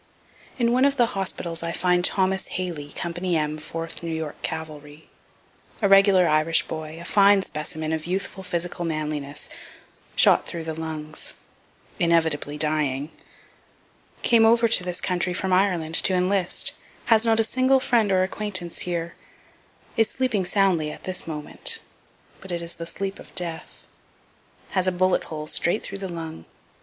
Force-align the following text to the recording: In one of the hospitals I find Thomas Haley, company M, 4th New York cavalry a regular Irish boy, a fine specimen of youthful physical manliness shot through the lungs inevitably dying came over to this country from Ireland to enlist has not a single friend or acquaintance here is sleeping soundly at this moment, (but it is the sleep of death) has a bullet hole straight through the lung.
In 0.57 0.71
one 0.71 0.83
of 0.83 0.97
the 0.97 1.05
hospitals 1.13 1.61
I 1.61 1.71
find 1.71 2.03
Thomas 2.03 2.47
Haley, 2.47 2.91
company 2.93 3.37
M, 3.37 3.59
4th 3.59 4.01
New 4.01 4.09
York 4.09 4.41
cavalry 4.41 5.11
a 5.79 5.87
regular 5.87 6.27
Irish 6.27 6.63
boy, 6.67 6.97
a 6.99 7.05
fine 7.05 7.43
specimen 7.43 7.93
of 7.93 8.07
youthful 8.07 8.41
physical 8.41 8.83
manliness 8.83 9.47
shot 10.15 10.47
through 10.47 10.63
the 10.63 10.73
lungs 10.73 11.35
inevitably 11.99 12.57
dying 12.57 13.11
came 14.23 14.43
over 14.43 14.67
to 14.67 14.83
this 14.83 15.01
country 15.01 15.35
from 15.35 15.53
Ireland 15.53 15.93
to 16.05 16.15
enlist 16.15 16.73
has 17.13 17.23
not 17.23 17.39
a 17.39 17.43
single 17.43 17.79
friend 17.79 18.11
or 18.11 18.23
acquaintance 18.23 18.79
here 18.89 19.13
is 19.97 20.09
sleeping 20.09 20.45
soundly 20.45 20.89
at 20.91 21.03
this 21.03 21.27
moment, 21.27 21.79
(but 22.39 22.51
it 22.51 22.63
is 22.63 22.73
the 22.73 22.87
sleep 22.87 23.19
of 23.19 23.35
death) 23.35 23.85
has 24.69 24.87
a 24.87 24.91
bullet 24.91 25.25
hole 25.25 25.45
straight 25.45 25.83
through 25.83 25.99
the 25.99 26.09
lung. 26.09 26.45